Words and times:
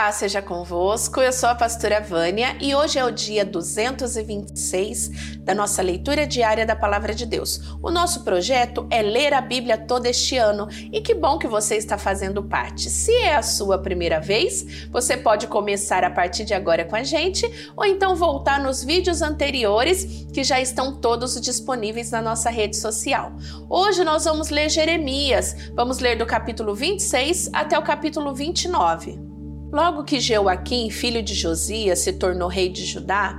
Paz 0.00 0.14
seja 0.14 0.40
convosco, 0.40 1.20
eu 1.20 1.30
sou 1.30 1.50
a 1.50 1.54
pastora 1.54 2.00
Vânia 2.00 2.56
e 2.58 2.74
hoje 2.74 2.98
é 2.98 3.04
o 3.04 3.10
dia 3.10 3.44
226 3.44 5.36
da 5.40 5.54
nossa 5.54 5.82
leitura 5.82 6.26
diária 6.26 6.64
da 6.64 6.74
Palavra 6.74 7.14
de 7.14 7.26
Deus. 7.26 7.60
O 7.82 7.90
nosso 7.90 8.24
projeto 8.24 8.86
é 8.88 9.02
ler 9.02 9.34
a 9.34 9.42
Bíblia 9.42 9.76
todo 9.76 10.06
este 10.06 10.38
ano 10.38 10.68
e 10.90 11.02
que 11.02 11.14
bom 11.14 11.36
que 11.36 11.46
você 11.46 11.76
está 11.76 11.98
fazendo 11.98 12.42
parte. 12.42 12.88
Se 12.88 13.12
é 13.12 13.36
a 13.36 13.42
sua 13.42 13.76
primeira 13.76 14.18
vez, 14.18 14.88
você 14.90 15.18
pode 15.18 15.46
começar 15.48 16.02
a 16.02 16.10
partir 16.10 16.46
de 16.46 16.54
agora 16.54 16.86
com 16.86 16.96
a 16.96 17.02
gente 17.02 17.44
ou 17.76 17.84
então 17.84 18.16
voltar 18.16 18.58
nos 18.58 18.82
vídeos 18.82 19.20
anteriores 19.20 20.26
que 20.32 20.42
já 20.42 20.58
estão 20.58 20.98
todos 20.98 21.38
disponíveis 21.38 22.10
na 22.10 22.22
nossa 22.22 22.48
rede 22.48 22.78
social. 22.78 23.32
Hoje 23.68 24.02
nós 24.02 24.24
vamos 24.24 24.48
ler 24.48 24.70
Jeremias, 24.70 25.54
vamos 25.74 25.98
ler 25.98 26.16
do 26.16 26.24
capítulo 26.24 26.74
26 26.74 27.50
até 27.52 27.78
o 27.78 27.82
capítulo 27.82 28.34
29. 28.34 29.29
Logo 29.72 30.04
que 30.04 30.18
Joaquim, 30.18 30.90
filho 30.90 31.22
de 31.22 31.34
Josias, 31.34 32.00
se 32.00 32.12
tornou 32.14 32.48
rei 32.48 32.68
de 32.68 32.84
Judá, 32.84 33.38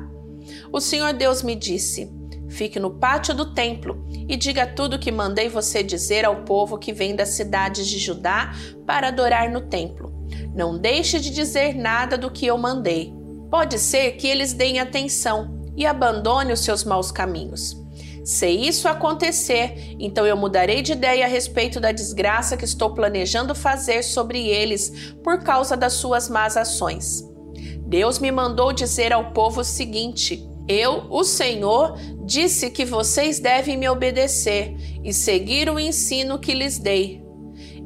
o 0.72 0.80
Senhor 0.80 1.14
Deus 1.14 1.44
me 1.44 1.56
disse: 1.56 2.10
Fique 2.50 2.80
no 2.80 2.92
pátio 2.92 3.34
do 3.34 3.54
templo 3.54 4.06
e 4.28 4.38
diga 4.38 4.66
tudo 4.66 4.96
o 4.96 5.00
que 5.00 5.12
mandei 5.12 5.50
você 5.50 5.84
dizer 5.84 6.26
ao 6.26 6.44
povo 6.44 6.78
que 6.78 6.94
vem 6.94 7.16
das 7.16 7.30
cidades 7.30 7.88
de 7.88 7.98
Judá 7.98 8.54
para 8.86 9.10
adorar 9.10 9.50
no 9.50 9.62
templo. 9.62 10.12
Não 10.56 10.78
deixe 10.78 11.20
de 11.20 11.30
dizer 11.30 11.76
nada 11.76 12.18
do 12.18 12.32
que 12.32 12.46
eu 12.46 12.58
mandei. 12.58 13.14
Pode 13.50 13.78
ser 13.80 14.14
que 14.14 14.28
eles 14.28 14.54
deem 14.54 14.80
atenção 14.80 15.72
e 15.76 15.86
abandone 15.86 16.54
os 16.54 16.62
seus 16.62 16.84
maus 16.84 17.12
caminhos. 17.12 17.81
Se 18.24 18.48
isso 18.48 18.88
acontecer, 18.88 19.96
então 20.00 20.26
eu 20.26 20.38
mudarei 20.38 20.82
de 20.82 20.92
ideia 20.92 21.26
a 21.26 21.28
respeito 21.28 21.80
da 21.80 21.92
desgraça 21.92 22.56
que 22.56 22.66
estou 22.66 22.94
planejando 22.94 23.56
fazer 23.56 24.04
sobre 24.04 24.48
eles 24.48 25.14
por 25.24 25.44
causa 25.44 25.76
das 25.76 25.94
suas 25.94 26.30
más 26.30 26.56
ações. 26.56 27.24
Deus 27.80 28.20
me 28.20 28.32
mandou 28.32 28.72
dizer 28.72 29.12
ao 29.12 29.32
povo 29.32 29.62
o 29.62 29.66
seguinte: 29.66 30.48
Eu, 30.68 31.08
o 31.10 31.24
Senhor, 31.24 31.98
disse 32.24 32.70
que 32.70 32.86
vocês 32.86 33.40
devem 33.40 33.76
me 33.76 33.90
obedecer 33.90 34.76
e 35.04 35.12
seguir 35.12 35.70
o 35.70 35.80
ensino 35.80 36.40
que 36.40 36.54
lhes 36.54 36.78
dei. 36.78 37.22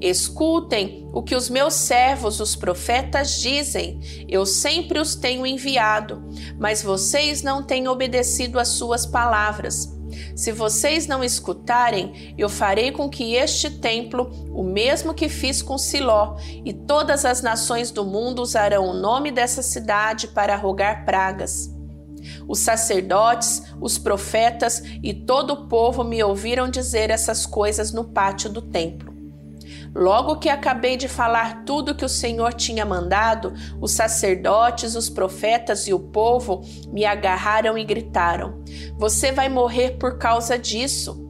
Escutem 0.02 1.10
o 1.14 1.24
que 1.24 1.36
os 1.36 1.50
meus 1.50 1.74
servos, 1.74 2.42
os 2.42 2.56
profetas, 2.56 3.40
dizem. 3.40 4.00
Eu 4.28 4.46
sempre 4.46 5.00
os 5.00 5.16
tenho 5.16 5.48
enviado, 5.48 6.22
mas 6.60 6.84
vocês 6.84 7.42
não 7.42 7.64
têm 7.64 7.88
obedecido 7.88 8.60
às 8.60 8.68
suas 8.68 9.06
palavras. 9.06 9.95
Se 10.36 10.52
vocês 10.52 11.08
não 11.08 11.24
escutarem, 11.24 12.34
eu 12.38 12.50
farei 12.50 12.92
com 12.92 13.10
que 13.10 13.36
este 13.36 13.70
templo, 13.70 14.32
o 14.54 14.64
mesmo 14.64 15.14
que 15.14 15.30
fiz 15.30 15.62
com 15.62 15.78
Siló, 15.78 16.38
e 16.64 16.74
todas 16.74 17.26
as 17.26 17.42
nações 17.42 17.92
do 17.92 18.06
mundo 18.06 18.42
usarão 18.42 18.86
o 18.86 18.94
nome 18.94 19.32
dessa 19.32 19.62
cidade 19.62 20.28
para 20.28 20.56
rogar 20.56 21.06
pragas. 21.06 21.74
Os 22.48 22.60
sacerdotes, 22.60 23.64
os 23.80 23.98
profetas 23.98 24.84
e 25.02 25.14
todo 25.14 25.52
o 25.52 25.68
povo 25.68 26.04
me 26.04 26.24
ouviram 26.24 26.70
dizer 26.70 27.10
essas 27.10 27.46
coisas 27.46 27.92
no 27.92 28.04
pátio 28.04 28.50
do 28.50 28.62
templo. 28.62 29.15
Logo 29.96 30.36
que 30.36 30.50
acabei 30.50 30.98
de 30.98 31.08
falar 31.08 31.64
tudo 31.64 31.96
que 31.96 32.04
o 32.04 32.10
Senhor 32.10 32.54
tinha 32.54 32.86
mandado, 32.86 33.54
os 33.80 33.94
sacerdotes, 33.94 34.94
os 34.94 35.10
profetas 35.10 35.88
e 35.88 35.94
o 35.94 36.00
povo 36.00 36.62
me 36.92 37.06
agarraram 37.06 37.78
e 37.78 37.86
gritaram: 37.86 38.62
Você 38.98 39.32
vai 39.32 39.48
morrer 39.48 39.92
por 39.92 40.18
causa 40.18 40.60
disso. 40.60 41.24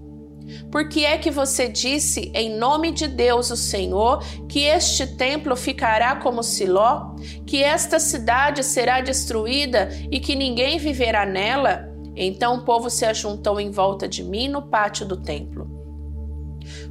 Por 0.72 0.90
que 0.90 1.06
é 1.06 1.18
que 1.18 1.30
você 1.30 1.68
disse, 1.68 2.32
em 2.34 2.56
nome 2.58 2.92
de 2.92 3.08
Deus, 3.08 3.52
o 3.52 3.58
Senhor, 3.58 4.24
que 4.48 4.64
este 4.64 5.16
templo 5.16 5.56
ficará 5.56 6.16
como 6.16 6.44
Siló, 6.44 7.16
que 7.46 7.64
esta 7.64 8.00
cidade 8.00 8.64
será 8.64 9.00
destruída 9.00 9.90
e 10.12 10.20
que 10.20 10.36
ninguém 10.36 10.80
viverá 10.80 11.26
nela? 11.26 11.88
Então 12.16 12.58
o 12.58 12.62
povo 12.64 12.90
se 12.90 13.06
ajuntou 13.06 13.60
em 13.60 13.70
volta 13.70 14.08
de 14.08 14.24
mim 14.24 14.48
no 14.48 14.64
pátio 14.64 15.06
do 15.06 15.18
templo. 15.18 15.75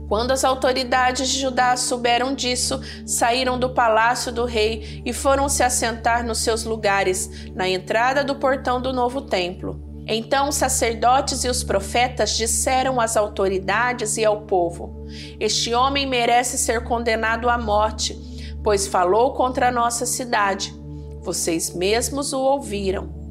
Quando 0.09 0.33
as 0.33 0.45
autoridades 0.45 1.29
de 1.29 1.41
Judá 1.41 1.77
souberam 1.77 2.35
disso, 2.35 2.81
saíram 3.07 3.59
do 3.59 3.71
palácio 3.71 4.31
do 4.31 4.45
rei 4.45 5.03
e 5.05 5.13
foram 5.13 5.49
se 5.49 5.63
assentar 5.63 6.25
nos 6.25 6.39
seus 6.39 6.65
lugares, 6.65 7.51
na 7.55 7.69
entrada 7.69 8.23
do 8.23 8.37
portão 8.37 8.81
do 8.81 8.93
novo 8.93 9.23
templo. 9.23 9.83
Então 10.07 10.51
os 10.51 10.57
sacerdotes 10.57 11.45
e 11.45 11.49
os 11.49 11.65
profetas 11.65 12.37
disseram 12.37 13.01
às 13.01 13.17
autoridades 13.17 14.17
e 14.19 14.25
ao 14.25 14.43
povo: 14.43 15.07
Este 15.41 15.73
homem 15.73 16.07
merece 16.07 16.59
ser 16.59 16.85
condenado 16.85 17.49
à 17.49 17.57
morte, 17.57 18.15
pois 18.63 18.87
falou 18.87 19.33
contra 19.33 19.69
a 19.69 19.73
nossa 19.73 20.05
cidade. 20.05 20.75
Vocês 21.23 21.75
mesmos 21.75 22.35
o 22.35 22.41
ouviram. 22.41 23.24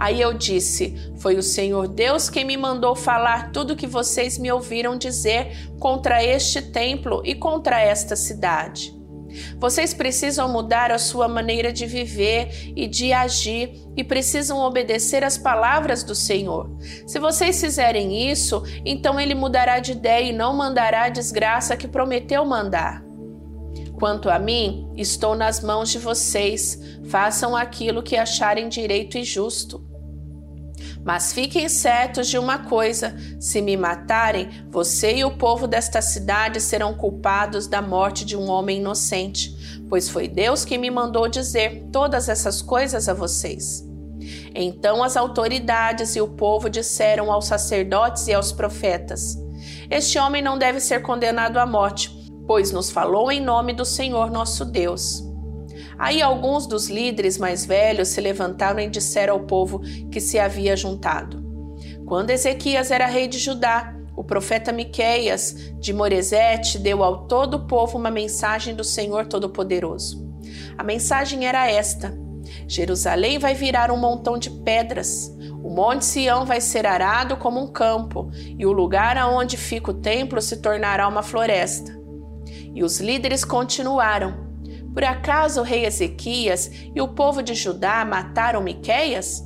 Aí 0.00 0.18
eu 0.18 0.32
disse: 0.32 0.94
Foi 1.18 1.36
o 1.36 1.42
Senhor 1.42 1.86
Deus 1.86 2.30
quem 2.30 2.42
me 2.42 2.56
mandou 2.56 2.96
falar 2.96 3.52
tudo 3.52 3.76
que 3.76 3.86
vocês 3.86 4.38
me 4.38 4.50
ouviram 4.50 4.96
dizer 4.96 5.70
contra 5.78 6.24
este 6.24 6.62
templo 6.62 7.20
e 7.22 7.34
contra 7.34 7.78
esta 7.78 8.16
cidade. 8.16 8.98
Vocês 9.58 9.92
precisam 9.92 10.50
mudar 10.50 10.90
a 10.90 10.96
sua 10.96 11.28
maneira 11.28 11.70
de 11.70 11.84
viver 11.84 12.72
e 12.74 12.88
de 12.88 13.12
agir 13.12 13.74
e 13.94 14.02
precisam 14.02 14.60
obedecer 14.60 15.22
às 15.22 15.36
palavras 15.36 16.02
do 16.02 16.14
Senhor. 16.14 16.74
Se 17.06 17.18
vocês 17.18 17.60
fizerem 17.60 18.30
isso, 18.30 18.62
então 18.86 19.20
ele 19.20 19.34
mudará 19.34 19.80
de 19.80 19.92
ideia 19.92 20.30
e 20.30 20.32
não 20.32 20.56
mandará 20.56 21.04
a 21.04 21.10
desgraça 21.10 21.76
que 21.76 21.86
prometeu 21.86 22.42
mandar. 22.46 23.04
Quanto 23.98 24.30
a 24.30 24.38
mim, 24.38 24.90
estou 24.96 25.34
nas 25.36 25.62
mãos 25.62 25.90
de 25.90 25.98
vocês. 25.98 26.80
Façam 27.10 27.54
aquilo 27.54 28.02
que 28.02 28.16
acharem 28.16 28.66
direito 28.66 29.18
e 29.18 29.24
justo. 29.24 29.89
Mas 31.04 31.32
fiquem 31.32 31.68
certos 31.68 32.28
de 32.28 32.38
uma 32.38 32.58
coisa: 32.58 33.16
se 33.38 33.60
me 33.60 33.76
matarem, 33.76 34.66
você 34.70 35.16
e 35.16 35.24
o 35.24 35.36
povo 35.36 35.66
desta 35.66 36.02
cidade 36.02 36.60
serão 36.60 36.94
culpados 36.94 37.66
da 37.66 37.80
morte 37.80 38.24
de 38.24 38.36
um 38.36 38.48
homem 38.48 38.78
inocente, 38.78 39.82
pois 39.88 40.08
foi 40.08 40.28
Deus 40.28 40.64
que 40.64 40.78
me 40.78 40.90
mandou 40.90 41.28
dizer 41.28 41.88
todas 41.92 42.28
essas 42.28 42.60
coisas 42.60 43.08
a 43.08 43.14
vocês. 43.14 43.84
Então 44.54 45.02
as 45.02 45.16
autoridades 45.16 46.16
e 46.16 46.20
o 46.20 46.28
povo 46.28 46.68
disseram 46.68 47.32
aos 47.32 47.46
sacerdotes 47.46 48.26
e 48.28 48.34
aos 48.34 48.52
profetas: 48.52 49.36
Este 49.90 50.18
homem 50.18 50.42
não 50.42 50.58
deve 50.58 50.80
ser 50.80 51.02
condenado 51.02 51.58
à 51.58 51.66
morte 51.66 52.20
pois 52.50 52.72
nos 52.72 52.90
falou 52.90 53.30
em 53.30 53.40
nome 53.40 53.72
do 53.72 53.84
Senhor 53.84 54.28
nosso 54.28 54.64
Deus. 54.64 55.29
Aí 56.00 56.22
alguns 56.22 56.66
dos 56.66 56.88
líderes 56.88 57.36
mais 57.36 57.66
velhos 57.66 58.08
se 58.08 58.22
levantaram 58.22 58.80
e 58.80 58.88
disseram 58.88 59.34
ao 59.34 59.40
povo 59.40 59.82
que 60.10 60.18
se 60.18 60.38
havia 60.38 60.74
juntado. 60.74 61.44
Quando 62.06 62.30
Ezequias 62.30 62.90
era 62.90 63.04
rei 63.04 63.28
de 63.28 63.38
Judá, 63.38 63.94
o 64.16 64.24
profeta 64.24 64.72
Miqueias 64.72 65.74
de 65.78 65.92
Moresete 65.92 66.78
deu 66.78 67.04
ao 67.04 67.26
todo 67.26 67.58
o 67.58 67.66
povo 67.66 67.98
uma 67.98 68.10
mensagem 68.10 68.74
do 68.74 68.82
Senhor 68.82 69.26
Todo-Poderoso. 69.26 70.26
A 70.78 70.82
mensagem 70.82 71.46
era 71.46 71.70
esta: 71.70 72.18
Jerusalém 72.66 73.38
vai 73.38 73.54
virar 73.54 73.90
um 73.90 73.98
montão 73.98 74.38
de 74.38 74.48
pedras. 74.48 75.30
O 75.62 75.68
monte 75.68 76.06
Sião 76.06 76.46
vai 76.46 76.62
ser 76.62 76.86
arado 76.86 77.36
como 77.36 77.62
um 77.62 77.70
campo, 77.70 78.30
e 78.58 78.64
o 78.64 78.72
lugar 78.72 79.18
aonde 79.18 79.58
fica 79.58 79.90
o 79.90 80.00
templo 80.00 80.40
se 80.40 80.62
tornará 80.62 81.06
uma 81.06 81.22
floresta. 81.22 81.92
E 82.74 82.82
os 82.82 83.00
líderes 83.00 83.44
continuaram: 83.44 84.49
Por 84.92 85.04
acaso 85.04 85.60
o 85.60 85.64
rei 85.64 85.84
Ezequias 85.84 86.70
e 86.94 87.00
o 87.00 87.08
povo 87.08 87.42
de 87.42 87.54
Judá 87.54 88.04
mataram 88.04 88.62
Miqueias? 88.62 89.42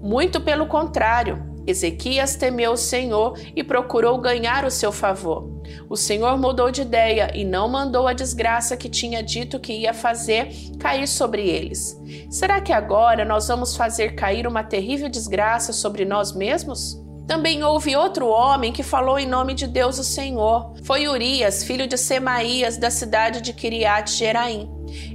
Muito 0.00 0.40
pelo 0.40 0.66
contrário, 0.66 1.48
Ezequias 1.66 2.34
temeu 2.34 2.72
o 2.72 2.76
Senhor 2.78 3.38
e 3.54 3.62
procurou 3.62 4.18
ganhar 4.18 4.64
o 4.64 4.70
seu 4.70 4.90
favor. 4.90 5.60
O 5.86 5.96
Senhor 5.96 6.38
mudou 6.38 6.70
de 6.70 6.80
ideia 6.80 7.30
e 7.34 7.44
não 7.44 7.68
mandou 7.68 8.06
a 8.06 8.14
desgraça 8.14 8.74
que 8.74 8.88
tinha 8.88 9.22
dito 9.22 9.60
que 9.60 9.74
ia 9.74 9.92
fazer 9.92 10.48
cair 10.78 11.06
sobre 11.06 11.46
eles. 11.46 12.00
Será 12.30 12.60
que 12.60 12.72
agora 12.72 13.22
nós 13.22 13.48
vamos 13.48 13.76
fazer 13.76 14.14
cair 14.14 14.46
uma 14.46 14.64
terrível 14.64 15.10
desgraça 15.10 15.72
sobre 15.72 16.06
nós 16.06 16.32
mesmos? 16.32 16.98
Também 17.28 17.62
houve 17.62 17.94
outro 17.94 18.26
homem 18.26 18.72
que 18.72 18.82
falou 18.82 19.18
em 19.18 19.26
nome 19.26 19.52
de 19.52 19.66
Deus 19.66 19.98
o 19.98 20.02
Senhor. 20.02 20.72
Foi 20.82 21.06
Urias, 21.06 21.62
filho 21.62 21.86
de 21.86 21.98
Semaías, 21.98 22.78
da 22.78 22.90
cidade 22.90 23.42
de 23.42 23.52
Kiriat 23.52 24.10
Jeraim. 24.10 24.66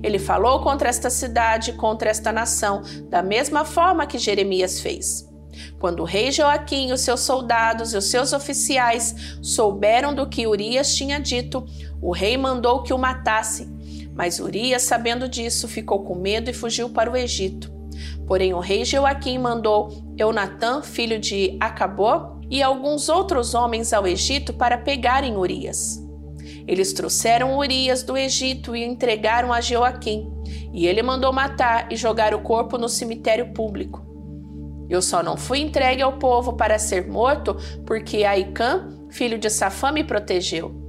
Ele 0.04 0.20
falou 0.20 0.62
contra 0.62 0.88
esta 0.88 1.10
cidade 1.10 1.74
contra 1.74 2.12
esta 2.12 2.32
nação, 2.32 2.84
da 3.10 3.24
mesma 3.24 3.66
forma 3.66 4.06
que 4.06 4.20
Jeremias 4.20 4.80
fez. 4.80 5.28
Quando 5.80 6.02
o 6.02 6.06
rei 6.06 6.32
Joaquim, 6.32 6.92
os 6.92 7.02
seus 7.02 7.22
soldados 7.22 7.94
e 7.94 7.98
os 7.98 8.06
seus 8.06 8.32
oficiais 8.32 9.16
souberam 9.42 10.14
do 10.14 10.30
que 10.30 10.46
Urias 10.46 10.96
tinha 10.96 11.20
dito, 11.20 11.66
o 12.00 12.12
rei 12.12 12.38
mandou 12.38 12.84
que 12.84 12.94
o 12.94 12.98
matasse. 12.98 13.68
Mas 14.14 14.40
Urias, 14.40 14.84
sabendo 14.84 15.28
disso, 15.28 15.68
ficou 15.68 16.04
com 16.04 16.14
medo 16.14 16.48
e 16.48 16.54
fugiu 16.54 16.92
para 16.92 17.10
o 17.10 17.18
Egito. 17.18 17.74
Porém, 18.28 18.54
o 18.54 18.60
rei 18.60 18.86
Joaquim 18.86 19.40
mandou 19.40 20.03
Eunatã, 20.18 20.82
filho 20.82 21.20
de 21.20 21.58
Acabô, 21.60 22.34
e 22.50 22.62
alguns 22.62 23.10
outros 23.10 23.54
homens 23.54 23.94
ao 23.94 24.06
Egito 24.06 24.54
para 24.54 24.78
pegarem 24.78 25.36
Urias. 25.36 26.00
Eles 26.68 26.94
trouxeram 26.94 27.58
Urias 27.58 28.04
do 28.04 28.18
Egito 28.18 28.76
e 28.76 28.84
entregaram 28.84 29.52
a 29.52 29.60
Joaquim, 29.60 30.32
e 30.74 30.86
ele 30.86 31.02
mandou 31.02 31.34
matar 31.34 31.92
e 31.92 31.96
jogar 31.96 32.34
o 32.34 32.42
corpo 32.42 32.78
no 32.78 32.88
cemitério 32.88 33.54
público. 33.54 34.06
Eu 34.90 35.02
só 35.02 35.24
não 35.24 35.36
fui 35.36 35.60
entregue 35.60 36.02
ao 36.02 36.20
povo 36.20 36.54
para 36.54 36.78
ser 36.78 37.08
morto 37.08 37.58
porque 37.86 38.24
Aicã, 38.24 38.90
filho 39.10 39.38
de 39.38 39.50
Safã, 39.50 39.92
me 39.92 40.04
protegeu. 40.04 40.83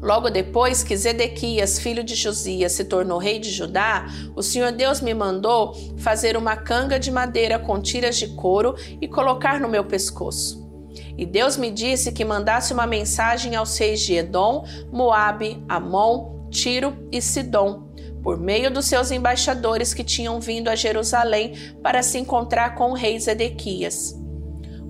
Logo 0.00 0.30
depois 0.30 0.84
que 0.84 0.96
Zedequias, 0.96 1.78
filho 1.78 2.04
de 2.04 2.14
Josias, 2.14 2.72
se 2.72 2.84
tornou 2.84 3.18
rei 3.18 3.38
de 3.38 3.50
Judá, 3.50 4.06
o 4.36 4.42
Senhor 4.42 4.70
Deus 4.70 5.00
me 5.00 5.12
mandou 5.12 5.74
fazer 5.98 6.36
uma 6.36 6.56
canga 6.56 6.98
de 7.00 7.10
madeira 7.10 7.58
com 7.58 7.80
tiras 7.80 8.16
de 8.16 8.28
couro 8.28 8.76
e 9.00 9.08
colocar 9.08 9.58
no 9.58 9.68
meu 9.68 9.84
pescoço. 9.84 10.68
E 11.16 11.26
Deus 11.26 11.56
me 11.56 11.70
disse 11.70 12.12
que 12.12 12.24
mandasse 12.24 12.72
uma 12.72 12.86
mensagem 12.86 13.56
aos 13.56 13.76
reis 13.76 14.00
de 14.00 14.14
Edom, 14.14 14.64
Moabe, 14.92 15.62
Amon, 15.68 16.48
Tiro 16.48 16.96
e 17.10 17.20
Sidom, 17.20 17.88
por 18.22 18.38
meio 18.38 18.70
dos 18.70 18.86
seus 18.86 19.10
embaixadores 19.10 19.92
que 19.92 20.04
tinham 20.04 20.40
vindo 20.40 20.68
a 20.68 20.76
Jerusalém 20.76 21.54
para 21.82 22.02
se 22.04 22.18
encontrar 22.18 22.76
com 22.76 22.92
o 22.92 22.94
rei 22.94 23.18
Zedequias. 23.18 24.14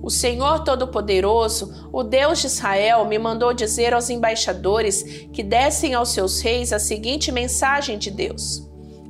O 0.01 0.09
Senhor 0.09 0.63
Todo-Poderoso, 0.63 1.89
o 1.91 2.03
Deus 2.03 2.39
de 2.39 2.47
Israel, 2.47 3.05
me 3.05 3.19
mandou 3.19 3.53
dizer 3.53 3.93
aos 3.93 4.09
embaixadores 4.09 5.27
que 5.33 5.43
dessem 5.43 5.93
aos 5.93 6.09
seus 6.09 6.41
reis 6.41 6.71
a 6.71 6.79
seguinte 6.79 7.31
mensagem 7.31 7.97
de 7.97 8.09
Deus: 8.09 8.67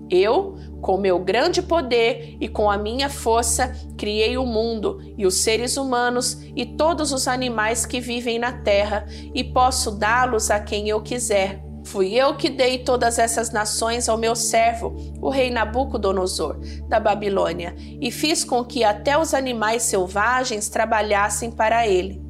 Eu, 0.10 0.58
com 0.82 0.98
meu 0.98 1.20
grande 1.20 1.62
poder 1.62 2.38
e 2.40 2.48
com 2.48 2.72
a 2.72 2.78
minha 2.78 3.10
força, 3.10 3.76
criei 3.98 4.38
o 4.38 4.46
mundo 4.46 5.00
e 5.18 5.26
os 5.26 5.42
seres 5.42 5.78
humanos 5.78 6.42
e 6.56 6.66
todos 6.66 7.12
os 7.12 7.28
animais 7.28 7.86
que 7.86 8.00
vivem 8.00 8.40
na 8.40 8.52
terra, 8.52 9.06
e 9.34 9.44
posso 9.44 9.92
dá-los 9.92 10.50
a 10.50 10.60
quem 10.60 10.90
eu 10.90 11.02
quiser. 11.02 11.69
Fui 11.90 12.14
eu 12.14 12.36
que 12.36 12.52
dei 12.52 12.78
todas 12.78 13.18
essas 13.18 13.50
nações 13.50 14.08
ao 14.08 14.16
meu 14.16 14.36
servo, 14.36 14.96
o 15.20 15.28
rei 15.28 15.50
Nabucodonosor, 15.50 16.60
da 16.88 17.00
Babilônia, 17.00 17.76
e 18.00 18.12
fiz 18.12 18.44
com 18.44 18.64
que 18.64 18.84
até 18.84 19.18
os 19.18 19.34
animais 19.34 19.82
selvagens 19.82 20.70
trabalhassem 20.70 21.50
para 21.50 21.88
ele. 21.88 22.22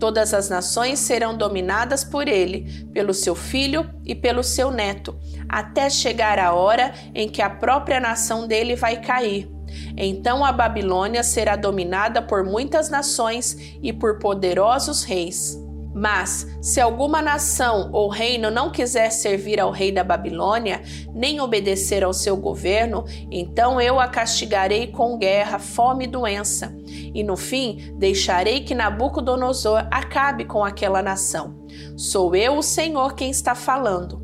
Todas 0.00 0.32
as 0.32 0.48
nações 0.48 1.00
serão 1.00 1.36
dominadas 1.36 2.02
por 2.02 2.26
ele, 2.26 2.86
pelo 2.94 3.12
seu 3.12 3.34
filho 3.34 3.90
e 4.06 4.14
pelo 4.14 4.42
seu 4.42 4.70
neto, 4.70 5.14
até 5.50 5.90
chegar 5.90 6.38
a 6.38 6.54
hora 6.54 6.94
em 7.14 7.28
que 7.28 7.42
a 7.42 7.50
própria 7.50 8.00
nação 8.00 8.46
dele 8.46 8.74
vai 8.74 9.02
cair. 9.02 9.50
Então 9.98 10.42
a 10.42 10.50
Babilônia 10.50 11.22
será 11.22 11.56
dominada 11.56 12.22
por 12.22 12.42
muitas 12.42 12.88
nações 12.88 13.76
e 13.82 13.92
por 13.92 14.18
poderosos 14.18 15.04
reis. 15.04 15.62
Mas, 15.94 16.46
se 16.60 16.80
alguma 16.80 17.22
nação 17.22 17.90
ou 17.92 18.08
reino 18.08 18.50
não 18.50 18.70
quiser 18.70 19.10
servir 19.10 19.60
ao 19.60 19.70
rei 19.70 19.92
da 19.92 20.02
Babilônia, 20.02 20.82
nem 21.14 21.40
obedecer 21.40 22.02
ao 22.02 22.12
seu 22.12 22.36
governo, 22.36 23.04
então 23.30 23.80
eu 23.80 24.00
a 24.00 24.08
castigarei 24.08 24.88
com 24.88 25.16
guerra, 25.16 25.58
fome 25.58 26.04
e 26.04 26.08
doença. 26.08 26.74
E 26.86 27.22
no 27.22 27.36
fim, 27.36 27.94
deixarei 27.96 28.60
que 28.60 28.74
Nabucodonosor 28.74 29.86
acabe 29.90 30.44
com 30.44 30.64
aquela 30.64 31.02
nação. 31.02 31.64
Sou 31.96 32.34
eu, 32.34 32.58
o 32.58 32.62
Senhor, 32.62 33.14
quem 33.14 33.30
está 33.30 33.54
falando. 33.54 34.23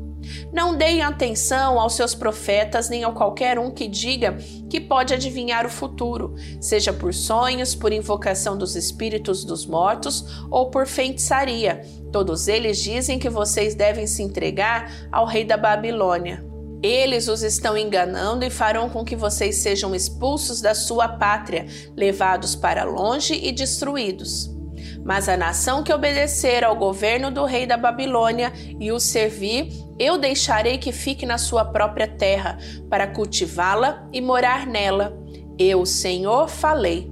Não 0.51 0.75
deem 0.75 1.01
atenção 1.01 1.79
aos 1.79 1.95
seus 1.95 2.13
profetas 2.13 2.89
nem 2.89 3.03
a 3.03 3.11
qualquer 3.11 3.57
um 3.59 3.71
que 3.71 3.87
diga 3.87 4.37
que 4.69 4.79
pode 4.79 5.13
adivinhar 5.13 5.65
o 5.65 5.69
futuro, 5.69 6.35
seja 6.59 6.93
por 6.93 7.13
sonhos, 7.13 7.75
por 7.75 7.91
invocação 7.91 8.57
dos 8.57 8.75
espíritos 8.75 9.43
dos 9.43 9.65
mortos 9.65 10.45
ou 10.49 10.69
por 10.69 10.87
feitiçaria. 10.87 11.81
Todos 12.11 12.47
eles 12.47 12.81
dizem 12.81 13.19
que 13.19 13.29
vocês 13.29 13.75
devem 13.75 14.07
se 14.07 14.21
entregar 14.21 14.91
ao 15.11 15.25
rei 15.25 15.43
da 15.43 15.57
Babilônia. 15.57 16.45
Eles 16.83 17.27
os 17.27 17.43
estão 17.43 17.77
enganando 17.77 18.43
e 18.43 18.49
farão 18.49 18.89
com 18.89 19.05
que 19.05 19.15
vocês 19.15 19.57
sejam 19.57 19.93
expulsos 19.93 20.61
da 20.61 20.73
sua 20.73 21.07
pátria, 21.07 21.67
levados 21.95 22.55
para 22.55 22.83
longe 22.83 23.33
e 23.35 23.51
destruídos. 23.51 24.60
Mas 25.03 25.27
a 25.27 25.37
nação 25.37 25.83
que 25.83 25.93
obedecer 25.93 26.63
ao 26.63 26.75
governo 26.75 27.31
do 27.31 27.45
rei 27.45 27.65
da 27.65 27.77
Babilônia 27.77 28.51
e 28.79 28.91
o 28.91 28.99
servir, 28.99 29.69
eu 29.97 30.17
deixarei 30.17 30.77
que 30.77 30.91
fique 30.91 31.25
na 31.25 31.37
sua 31.37 31.65
própria 31.65 32.07
terra, 32.07 32.57
para 32.89 33.07
cultivá-la 33.07 34.07
e 34.11 34.21
morar 34.21 34.65
nela. 34.65 35.17
Eu, 35.57 35.85
Senhor, 35.85 36.47
falei. 36.47 37.11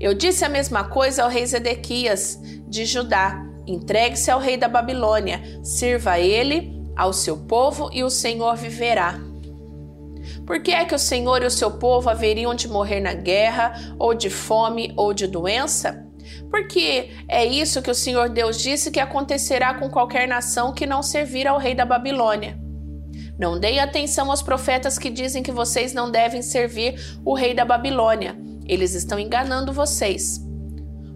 Eu 0.00 0.14
disse 0.14 0.44
a 0.44 0.48
mesma 0.48 0.84
coisa 0.84 1.22
ao 1.22 1.28
rei 1.28 1.46
Zedequias, 1.46 2.40
de 2.66 2.84
Judá: 2.84 3.44
entregue-se 3.66 4.30
ao 4.30 4.40
rei 4.40 4.56
da 4.56 4.68
Babilônia, 4.68 5.42
sirva 5.62 6.12
a 6.12 6.20
ele, 6.20 6.72
ao 6.96 7.12
seu 7.12 7.36
povo, 7.36 7.90
e 7.92 8.02
o 8.02 8.10
Senhor 8.10 8.56
viverá. 8.56 9.18
Por 10.46 10.62
que 10.62 10.72
é 10.72 10.84
que 10.84 10.94
o 10.94 10.98
Senhor 10.98 11.42
e 11.42 11.46
o 11.46 11.50
seu 11.50 11.70
povo 11.70 12.08
haveriam 12.08 12.54
de 12.54 12.68
morrer 12.68 13.00
na 13.00 13.12
guerra, 13.12 13.94
ou 13.98 14.14
de 14.14 14.30
fome, 14.30 14.92
ou 14.96 15.12
de 15.12 15.26
doença? 15.26 16.07
Porque 16.50 17.10
é 17.28 17.44
isso 17.44 17.82
que 17.82 17.90
o 17.90 17.94
Senhor 17.94 18.28
Deus 18.28 18.60
disse 18.60 18.90
que 18.90 19.00
acontecerá 19.00 19.74
com 19.74 19.90
qualquer 19.90 20.26
nação 20.26 20.72
que 20.72 20.86
não 20.86 21.02
servir 21.02 21.46
ao 21.46 21.58
rei 21.58 21.74
da 21.74 21.84
Babilônia. 21.84 22.58
Não 23.38 23.58
deem 23.58 23.78
atenção 23.78 24.30
aos 24.30 24.42
profetas 24.42 24.98
que 24.98 25.10
dizem 25.10 25.42
que 25.42 25.52
vocês 25.52 25.92
não 25.92 26.10
devem 26.10 26.42
servir 26.42 27.20
o 27.24 27.34
rei 27.34 27.54
da 27.54 27.64
Babilônia. 27.64 28.36
Eles 28.66 28.94
estão 28.94 29.18
enganando 29.18 29.72
vocês. 29.72 30.44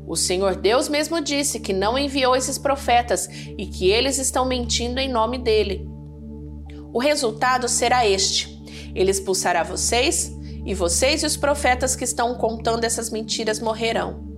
O 0.06 0.16
Senhor 0.16 0.54
Deus 0.54 0.88
mesmo 0.88 1.20
disse 1.20 1.58
que 1.58 1.72
não 1.72 1.98
enviou 1.98 2.36
esses 2.36 2.58
profetas 2.58 3.28
e 3.58 3.66
que 3.66 3.90
eles 3.90 4.18
estão 4.18 4.44
mentindo 4.44 5.00
em 5.00 5.08
nome 5.08 5.38
dele. 5.38 5.88
O 6.92 6.98
resultado 6.98 7.68
será 7.68 8.06
este: 8.06 8.62
ele 8.94 9.10
expulsará 9.10 9.62
vocês, 9.62 10.32
e 10.64 10.74
vocês 10.74 11.22
e 11.22 11.26
os 11.26 11.36
profetas 11.36 11.96
que 11.96 12.04
estão 12.04 12.34
contando 12.34 12.84
essas 12.84 13.10
mentiras 13.10 13.58
morrerão. 13.58 14.31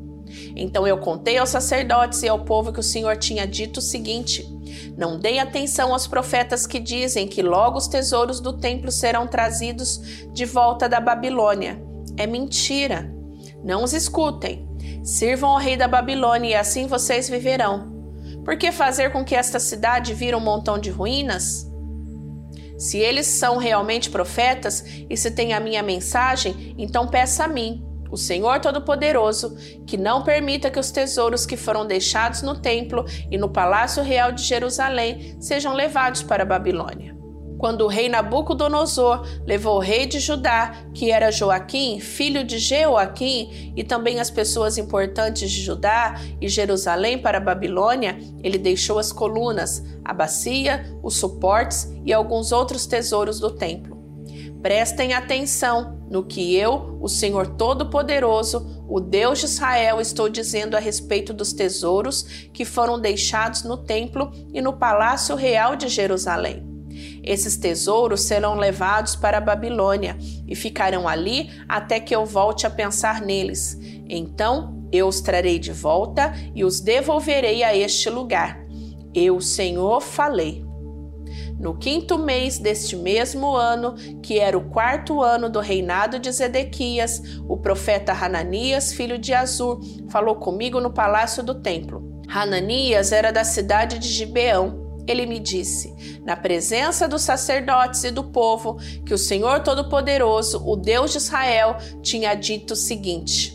Então 0.56 0.86
eu 0.86 0.98
contei 0.98 1.38
aos 1.38 1.50
sacerdotes 1.50 2.22
e 2.22 2.28
ao 2.28 2.44
povo 2.44 2.72
que 2.72 2.80
o 2.80 2.82
Senhor 2.82 3.16
tinha 3.16 3.46
dito 3.46 3.78
o 3.78 3.82
seguinte: 3.82 4.46
Não 4.96 5.18
deem 5.18 5.40
atenção 5.40 5.92
aos 5.92 6.06
profetas 6.06 6.66
que 6.66 6.78
dizem 6.78 7.26
que 7.26 7.42
logo 7.42 7.78
os 7.78 7.88
tesouros 7.88 8.40
do 8.40 8.52
templo 8.52 8.90
serão 8.90 9.26
trazidos 9.26 10.00
de 10.32 10.44
volta 10.44 10.88
da 10.88 11.00
Babilônia. 11.00 11.82
É 12.16 12.26
mentira. 12.26 13.12
Não 13.62 13.82
os 13.82 13.92
escutem. 13.92 14.68
Sirvam 15.02 15.50
ao 15.50 15.58
rei 15.58 15.76
da 15.76 15.88
Babilônia 15.88 16.50
e 16.50 16.54
assim 16.54 16.86
vocês 16.86 17.28
viverão. 17.28 17.92
Por 18.44 18.56
que 18.56 18.70
fazer 18.70 19.10
com 19.10 19.24
que 19.24 19.34
esta 19.34 19.58
cidade 19.58 20.12
vira 20.12 20.36
um 20.36 20.40
montão 20.40 20.78
de 20.78 20.90
ruínas? 20.90 21.70
Se 22.78 22.98
eles 22.98 23.26
são 23.26 23.56
realmente 23.56 24.10
profetas 24.10 24.84
e 25.08 25.16
se 25.16 25.30
tem 25.30 25.52
a 25.52 25.60
minha 25.60 25.82
mensagem, 25.82 26.74
então 26.76 27.08
peça 27.08 27.44
a 27.44 27.48
mim 27.48 27.82
o 28.14 28.16
Senhor 28.16 28.60
Todo-Poderoso, 28.60 29.56
que 29.86 29.96
não 29.96 30.22
permita 30.22 30.70
que 30.70 30.78
os 30.78 30.90
tesouros 30.90 31.44
que 31.44 31.56
foram 31.56 31.84
deixados 31.84 32.42
no 32.42 32.58
templo 32.58 33.04
e 33.30 33.36
no 33.36 33.48
palácio 33.48 34.02
real 34.02 34.30
de 34.30 34.42
Jerusalém 34.42 35.36
sejam 35.40 35.74
levados 35.74 36.22
para 36.22 36.44
a 36.44 36.46
Babilônia. 36.46 37.14
Quando 37.58 37.82
o 37.82 37.88
rei 37.88 38.08
Nabucodonosor 38.08 39.26
levou 39.46 39.76
o 39.76 39.80
rei 39.80 40.06
de 40.06 40.20
Judá, 40.20 40.74
que 40.92 41.10
era 41.10 41.32
Joaquim, 41.32 41.98
filho 41.98 42.44
de 42.44 42.58
Jeoaquim, 42.58 43.72
e 43.76 43.82
também 43.82 44.20
as 44.20 44.30
pessoas 44.30 44.76
importantes 44.76 45.50
de 45.50 45.62
Judá 45.62 46.20
e 46.40 46.48
Jerusalém 46.48 47.18
para 47.18 47.38
a 47.38 47.40
Babilônia, 47.40 48.18
ele 48.42 48.58
deixou 48.58 48.98
as 48.98 49.12
colunas, 49.12 49.82
a 50.04 50.12
bacia, 50.12 50.84
os 51.02 51.16
suportes 51.16 51.90
e 52.04 52.12
alguns 52.12 52.52
outros 52.52 52.86
tesouros 52.86 53.40
do 53.40 53.50
templo. 53.50 53.93
Prestem 54.64 55.12
atenção 55.12 56.00
no 56.10 56.24
que 56.24 56.56
eu, 56.56 56.96
o 56.98 57.06
Senhor 57.06 57.48
Todo-Poderoso, 57.48 58.82
o 58.88 58.98
Deus 58.98 59.40
de 59.40 59.44
Israel, 59.44 60.00
estou 60.00 60.26
dizendo 60.26 60.74
a 60.74 60.80
respeito 60.80 61.34
dos 61.34 61.52
tesouros 61.52 62.22
que 62.50 62.64
foram 62.64 62.98
deixados 62.98 63.62
no 63.62 63.76
templo 63.76 64.32
e 64.54 64.62
no 64.62 64.72
palácio 64.72 65.36
real 65.36 65.76
de 65.76 65.86
Jerusalém. 65.88 66.64
Esses 67.22 67.58
tesouros 67.58 68.22
serão 68.22 68.54
levados 68.54 69.14
para 69.14 69.36
a 69.36 69.40
Babilônia 69.42 70.16
e 70.48 70.56
ficarão 70.56 71.06
ali 71.06 71.50
até 71.68 72.00
que 72.00 72.16
eu 72.16 72.24
volte 72.24 72.66
a 72.66 72.70
pensar 72.70 73.20
neles. 73.20 73.78
Então 74.08 74.88
eu 74.90 75.06
os 75.08 75.20
trarei 75.20 75.58
de 75.58 75.72
volta 75.72 76.32
e 76.54 76.64
os 76.64 76.80
devolverei 76.80 77.62
a 77.62 77.76
este 77.76 78.08
lugar. 78.08 78.64
Eu, 79.12 79.42
Senhor, 79.42 80.00
falei. 80.00 80.63
No 81.58 81.74
quinto 81.74 82.18
mês 82.18 82.58
deste 82.58 82.96
mesmo 82.96 83.54
ano, 83.54 83.94
que 84.22 84.38
era 84.38 84.58
o 84.58 84.68
quarto 84.70 85.22
ano 85.22 85.48
do 85.48 85.60
reinado 85.60 86.18
de 86.18 86.30
Zedequias, 86.30 87.22
o 87.48 87.56
profeta 87.56 88.12
Hananias, 88.12 88.92
filho 88.92 89.18
de 89.18 89.32
Azur, 89.32 89.80
falou 90.08 90.36
comigo 90.36 90.80
no 90.80 90.92
palácio 90.92 91.42
do 91.42 91.54
templo. 91.54 92.22
Hananias 92.28 93.12
era 93.12 93.30
da 93.30 93.44
cidade 93.44 93.98
de 93.98 94.08
Gibeão. 94.08 94.82
Ele 95.06 95.26
me 95.26 95.38
disse, 95.38 95.94
na 96.24 96.34
presença 96.34 97.06
dos 97.06 97.22
sacerdotes 97.22 98.04
e 98.04 98.10
do 98.10 98.24
povo, 98.24 98.78
que 99.04 99.14
o 99.14 99.18
Senhor 99.18 99.60
Todo-Poderoso, 99.60 100.62
o 100.66 100.76
Deus 100.76 101.12
de 101.12 101.18
Israel, 101.18 101.76
tinha 102.02 102.34
dito 102.34 102.72
o 102.72 102.76
seguinte: 102.76 103.54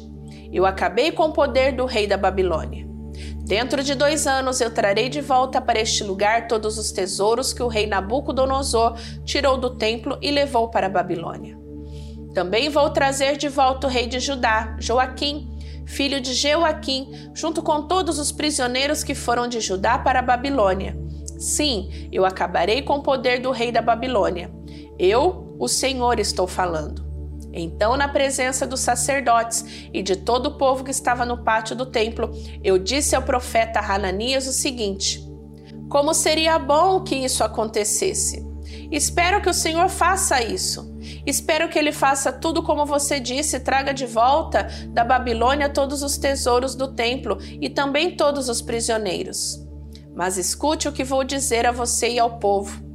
Eu 0.54 0.66
acabei 0.66 1.12
com 1.12 1.24
o 1.24 1.34
poder 1.34 1.76
do 1.76 1.86
rei 1.86 2.06
da 2.06 2.18
Babilônia 2.18 2.89
Dentro 3.50 3.84
de 3.84 3.96
dois 3.96 4.28
anos 4.28 4.62
eu 4.62 4.70
trarei 4.70 5.10
de 5.10 5.22
volta 5.22 5.60
para 5.60 5.80
este 5.80 6.04
lugar 6.04 6.48
todos 6.48 6.78
os 6.78 6.92
tesouros 6.92 7.52
que 7.52 7.64
o 7.64 7.68
rei 7.68 7.88
Nabucodonosor 7.88 8.96
tirou 9.26 9.58
do 9.58 9.72
templo 9.72 10.20
e 10.22 10.30
levou 10.30 10.70
para 10.70 10.86
a 10.86 10.90
Babilônia. 10.90 11.58
Também 12.32 12.70
vou 12.70 12.92
trazer 12.92 13.38
de 13.38 13.50
volta 13.50 13.88
o 13.88 13.90
rei 13.90 14.06
de 14.06 14.20
Judá, 14.20 14.78
Joaquim, 14.80 15.50
filho 15.88 16.22
de 16.22 16.36
Jeoaquim, 16.36 17.10
junto 17.34 17.64
com 17.64 17.88
todos 17.88 18.20
os 18.20 18.32
prisioneiros 18.32 19.04
que 19.04 19.16
foram 19.16 19.48
de 19.48 19.60
Judá 19.60 19.98
para 19.98 20.20
a 20.20 20.22
Babilônia. 20.22 20.96
Sim, 21.40 22.08
eu 22.12 22.26
acabarei 22.26 22.84
com 22.84 22.98
o 22.98 23.04
poder 23.04 23.42
do 23.42 23.50
rei 23.50 23.72
da 23.72 23.82
Babilônia. 23.82 24.52
Eu, 25.00 25.56
o 25.58 25.68
Senhor, 25.68 26.20
estou 26.20 26.46
falando. 26.46 27.09
Então, 27.54 27.98
na 27.98 28.08
presença 28.08 28.66
dos 28.66 28.80
sacerdotes 28.80 29.66
e 29.94 30.02
de 30.02 30.16
todo 30.16 30.48
o 30.48 30.58
povo 30.58 30.84
que 30.84 30.92
estava 30.92 31.26
no 31.26 31.44
pátio 31.44 31.76
do 31.76 31.86
templo, 31.86 32.32
eu 32.64 32.78
disse 32.78 33.16
ao 33.16 33.24
profeta 33.24 33.80
Hananias 33.80 34.48
o 34.48 34.54
seguinte: 34.54 35.22
Como 35.90 36.14
seria 36.14 36.60
bom 36.60 37.04
que 37.04 37.16
isso 37.16 37.44
acontecesse! 37.44 38.48
Espero 38.92 39.42
que 39.42 39.50
o 39.50 39.54
Senhor 39.54 39.88
faça 39.88 40.44
isso. 40.44 40.96
Espero 41.26 41.70
que 41.70 41.78
ele 41.78 41.92
faça 41.92 42.32
tudo 42.32 42.64
como 42.64 42.86
você 42.86 43.20
disse, 43.20 43.58
e 43.58 43.60
traga 43.60 43.94
de 43.94 44.06
volta 44.06 44.68
da 44.90 45.04
Babilônia 45.04 45.70
todos 45.70 46.02
os 46.02 46.18
tesouros 46.18 46.76
do 46.76 46.94
templo 46.94 47.38
e 47.62 47.70
também 47.70 48.16
todos 48.16 48.50
os 48.50 48.62
prisioneiros. 48.62 49.64
Mas 50.16 50.38
escute 50.38 50.88
o 50.88 50.92
que 50.92 51.04
vou 51.04 51.24
dizer 51.24 51.66
a 51.66 51.72
você 51.72 52.10
e 52.10 52.20
ao 52.20 52.40
povo. 52.40 52.89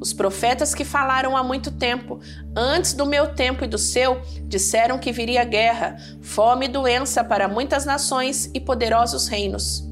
Os 0.00 0.12
profetas 0.12 0.74
que 0.74 0.84
falaram 0.84 1.36
há 1.36 1.42
muito 1.42 1.70
tempo, 1.70 2.20
antes 2.56 2.92
do 2.92 3.06
meu 3.06 3.34
tempo 3.34 3.64
e 3.64 3.68
do 3.68 3.78
seu, 3.78 4.20
disseram 4.44 4.98
que 4.98 5.12
viria 5.12 5.44
guerra, 5.44 5.96
fome 6.20 6.66
e 6.66 6.68
doença 6.68 7.24
para 7.24 7.48
muitas 7.48 7.84
nações 7.84 8.50
e 8.54 8.60
poderosos 8.60 9.28
reinos. 9.28 9.88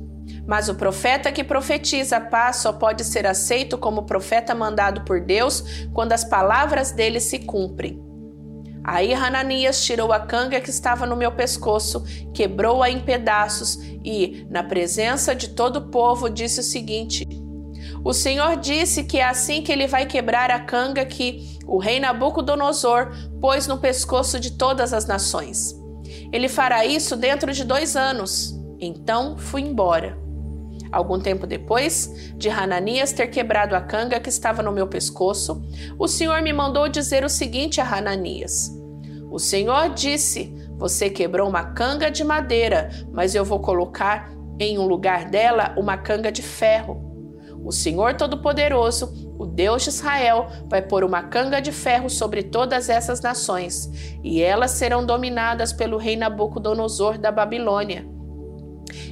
Mas 0.46 0.68
o 0.68 0.74
profeta 0.74 1.32
que 1.32 1.42
profetiza 1.42 2.18
a 2.18 2.20
paz 2.20 2.56
só 2.56 2.72
pode 2.72 3.04
ser 3.04 3.26
aceito 3.26 3.76
como 3.76 4.06
profeta 4.06 4.54
mandado 4.54 5.02
por 5.02 5.20
Deus 5.20 5.86
quando 5.92 6.12
as 6.12 6.24
palavras 6.24 6.92
dele 6.92 7.18
se 7.18 7.40
cumprem. 7.40 8.06
Aí 8.84 9.12
Hananias 9.12 9.84
tirou 9.84 10.12
a 10.12 10.20
canga 10.20 10.60
que 10.60 10.70
estava 10.70 11.04
no 11.06 11.16
meu 11.16 11.32
pescoço, 11.32 12.04
quebrou-a 12.32 12.88
em 12.88 13.00
pedaços 13.00 13.80
e, 14.04 14.46
na 14.48 14.62
presença 14.62 15.34
de 15.34 15.48
todo 15.48 15.78
o 15.78 15.90
povo, 15.90 16.30
disse 16.30 16.60
o 16.60 16.62
seguinte: 16.62 17.26
O 18.06 18.12
Senhor 18.12 18.56
disse 18.58 19.02
que 19.02 19.18
é 19.18 19.24
assim 19.24 19.62
que 19.62 19.72
ele 19.72 19.88
vai 19.88 20.06
quebrar 20.06 20.48
a 20.48 20.60
canga 20.60 21.04
que 21.04 21.58
o 21.66 21.76
rei 21.76 21.98
Nabucodonosor 21.98 23.10
pôs 23.40 23.66
no 23.66 23.78
pescoço 23.78 24.38
de 24.38 24.52
todas 24.52 24.92
as 24.92 25.06
nações. 25.06 25.74
Ele 26.32 26.48
fará 26.48 26.86
isso 26.86 27.16
dentro 27.16 27.52
de 27.52 27.64
dois 27.64 27.96
anos. 27.96 28.56
Então 28.78 29.36
fui 29.36 29.62
embora. 29.62 30.16
Algum 30.92 31.18
tempo 31.18 31.48
depois 31.48 32.32
de 32.36 32.48
Hananias 32.48 33.10
ter 33.10 33.26
quebrado 33.26 33.74
a 33.74 33.80
canga 33.80 34.20
que 34.20 34.28
estava 34.28 34.62
no 34.62 34.70
meu 34.70 34.86
pescoço, 34.86 35.60
o 35.98 36.06
Senhor 36.06 36.40
me 36.42 36.52
mandou 36.52 36.88
dizer 36.88 37.24
o 37.24 37.28
seguinte 37.28 37.80
a 37.80 37.92
Hananias: 37.92 38.70
O 39.32 39.40
Senhor 39.40 39.88
disse: 39.88 40.54
Você 40.78 41.10
quebrou 41.10 41.48
uma 41.48 41.72
canga 41.72 42.08
de 42.08 42.22
madeira, 42.22 42.88
mas 43.12 43.34
eu 43.34 43.44
vou 43.44 43.58
colocar 43.58 44.30
em 44.60 44.78
um 44.78 44.86
lugar 44.86 45.24
dela 45.28 45.74
uma 45.76 45.98
canga 45.98 46.30
de 46.30 46.40
ferro. 46.40 47.05
O 47.66 47.72
Senhor 47.72 48.14
Todo-Poderoso, 48.14 49.34
o 49.36 49.44
Deus 49.44 49.82
de 49.82 49.88
Israel, 49.88 50.46
vai 50.68 50.80
pôr 50.80 51.02
uma 51.02 51.24
canga 51.24 51.60
de 51.60 51.72
ferro 51.72 52.08
sobre 52.08 52.44
todas 52.44 52.88
essas 52.88 53.20
nações, 53.20 53.90
e 54.22 54.40
elas 54.40 54.70
serão 54.70 55.04
dominadas 55.04 55.72
pelo 55.72 55.98
rei 55.98 56.14
Nabucodonosor 56.14 57.18
da 57.18 57.32
Babilônia. 57.32 58.06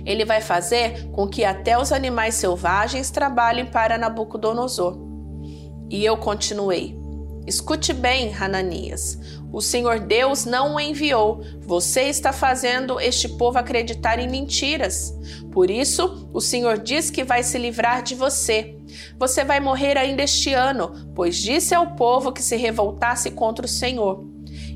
Ele 0.06 0.24
vai 0.24 0.40
fazer 0.40 1.10
com 1.10 1.26
que 1.26 1.44
até 1.44 1.76
os 1.76 1.90
animais 1.90 2.36
selvagens 2.36 3.10
trabalhem 3.10 3.66
para 3.66 3.98
Nabucodonosor. 3.98 4.98
E 5.90 6.04
eu 6.04 6.16
continuei. 6.16 6.96
Escute 7.46 7.92
bem, 7.92 8.34
Hananias. 8.34 9.18
O 9.52 9.60
Senhor 9.60 10.00
Deus 10.00 10.46
não 10.46 10.74
o 10.74 10.80
enviou. 10.80 11.42
Você 11.60 12.04
está 12.04 12.32
fazendo 12.32 12.98
este 12.98 13.28
povo 13.28 13.58
acreditar 13.58 14.18
em 14.18 14.28
mentiras. 14.28 15.14
Por 15.52 15.70
isso, 15.70 16.28
o 16.32 16.40
Senhor 16.40 16.78
diz 16.78 17.10
que 17.10 17.22
vai 17.22 17.42
se 17.42 17.58
livrar 17.58 18.02
de 18.02 18.14
você. 18.14 18.76
Você 19.18 19.44
vai 19.44 19.60
morrer 19.60 19.98
ainda 19.98 20.22
este 20.22 20.54
ano, 20.54 21.12
pois 21.14 21.36
disse 21.36 21.74
ao 21.74 21.94
povo 21.94 22.32
que 22.32 22.42
se 22.42 22.56
revoltasse 22.56 23.30
contra 23.30 23.66
o 23.66 23.68
Senhor. 23.68 24.24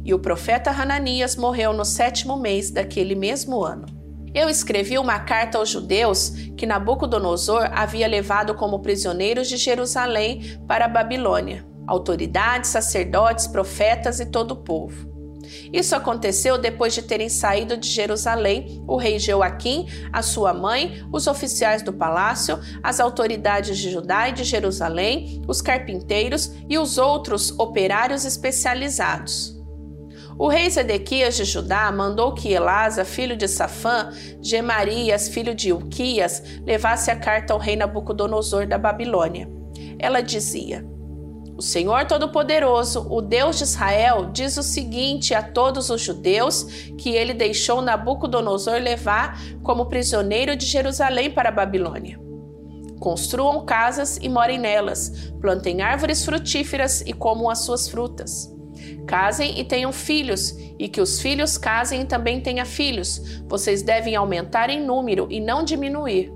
E 0.04 0.12
o 0.12 0.18
profeta 0.18 0.70
Hananias 0.70 1.36
morreu 1.36 1.72
no 1.72 1.84
sétimo 1.84 2.36
mês 2.38 2.70
daquele 2.70 3.14
mesmo 3.14 3.64
ano. 3.64 3.86
Eu 4.34 4.48
escrevi 4.48 4.98
uma 4.98 5.18
carta 5.18 5.58
aos 5.58 5.70
judeus 5.70 6.30
que 6.56 6.66
Nabucodonosor 6.66 7.70
havia 7.72 8.06
levado 8.06 8.54
como 8.54 8.80
prisioneiros 8.80 9.48
de 9.48 9.56
Jerusalém 9.56 10.60
para 10.66 10.84
a 10.84 10.88
Babilônia, 10.88 11.66
autoridades, 11.88 12.70
sacerdotes, 12.70 13.46
profetas 13.46 14.20
e 14.20 14.26
todo 14.26 14.52
o 14.52 14.56
povo. 14.56 15.08
Isso 15.72 15.96
aconteceu 15.96 16.58
depois 16.58 16.94
de 16.94 17.02
terem 17.02 17.28
saído 17.28 17.76
de 17.76 17.88
Jerusalém 17.88 18.84
o 18.86 18.96
rei 18.96 19.18
Joaquim, 19.18 19.86
a 20.12 20.22
sua 20.22 20.52
mãe, 20.52 21.02
os 21.10 21.26
oficiais 21.26 21.82
do 21.82 21.92
palácio, 21.92 22.58
as 22.82 23.00
autoridades 23.00 23.78
de 23.78 23.90
Judá 23.90 24.28
e 24.28 24.32
de 24.32 24.44
Jerusalém, 24.44 25.42
os 25.48 25.62
carpinteiros 25.62 26.52
e 26.68 26.78
os 26.78 26.98
outros 26.98 27.50
operários 27.58 28.24
especializados. 28.24 29.56
O 30.38 30.48
rei 30.48 30.70
Zedequias 30.70 31.36
de 31.36 31.44
Judá 31.44 31.90
mandou 31.90 32.32
que 32.32 32.52
Elasa, 32.52 33.04
filho 33.04 33.36
de 33.36 33.48
Safã, 33.48 34.10
Gemarias, 34.40 35.28
filho 35.28 35.52
de 35.52 35.72
Uquias, 35.72 36.42
levasse 36.64 37.10
a 37.10 37.16
carta 37.16 37.52
ao 37.52 37.58
rei 37.58 37.74
Nabucodonosor 37.74 38.66
da 38.66 38.78
Babilônia. 38.78 39.50
Ela 39.98 40.20
dizia: 40.20 40.86
O 41.58 41.62
Senhor 41.62 42.06
Todo-Poderoso, 42.06 43.08
o 43.10 43.20
Deus 43.20 43.58
de 43.58 43.64
Israel, 43.64 44.30
diz 44.32 44.56
o 44.56 44.62
seguinte 44.62 45.34
a 45.34 45.42
todos 45.42 45.90
os 45.90 46.00
judeus 46.00 46.62
que 46.96 47.10
ele 47.10 47.34
deixou 47.34 47.82
Nabucodonosor 47.82 48.80
levar 48.80 49.36
como 49.64 49.86
prisioneiro 49.86 50.54
de 50.54 50.64
Jerusalém 50.64 51.32
para 51.32 51.48
a 51.48 51.52
Babilônia. 51.52 52.20
Construam 53.00 53.66
casas 53.66 54.20
e 54.22 54.28
morem 54.28 54.56
nelas, 54.56 55.32
plantem 55.40 55.82
árvores 55.82 56.24
frutíferas 56.24 57.00
e 57.00 57.12
comam 57.12 57.50
as 57.50 57.58
suas 57.62 57.88
frutas. 57.88 58.54
Casem 59.04 59.58
e 59.58 59.64
tenham 59.64 59.92
filhos, 59.92 60.56
e 60.78 60.88
que 60.88 61.00
os 61.00 61.20
filhos 61.20 61.58
casem 61.58 62.02
e 62.02 62.04
também 62.04 62.40
tenham 62.40 62.64
filhos. 62.64 63.42
Vocês 63.48 63.82
devem 63.82 64.14
aumentar 64.14 64.70
em 64.70 64.80
número 64.80 65.26
e 65.28 65.40
não 65.40 65.64
diminuir. 65.64 66.32